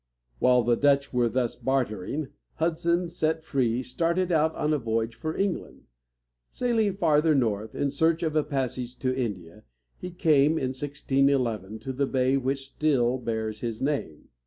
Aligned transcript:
While 0.39 0.63
the 0.63 0.75
Dutch 0.75 1.13
were 1.13 1.29
thus 1.29 1.55
bartering, 1.55 2.29
Hudson, 2.55 3.07
set 3.07 3.43
free, 3.43 3.83
started 3.83 4.31
out 4.31 4.55
on 4.55 4.73
a 4.73 4.79
voyage 4.79 5.13
for 5.13 5.37
England. 5.37 5.83
Sailing 6.49 6.93
farther 6.97 7.35
north, 7.35 7.75
in 7.75 7.91
search 7.91 8.23
of 8.23 8.35
a 8.35 8.43
passage 8.43 8.97
to 8.97 9.15
India, 9.15 9.61
he 9.99 10.09
came, 10.09 10.53
in 10.57 10.69
1611, 10.73 11.77
to 11.81 11.93
the 11.93 12.07
bay 12.07 12.35
which 12.35 12.65
still 12.65 13.19
bears 13.19 13.59
his 13.59 13.79
name. 13.79 14.29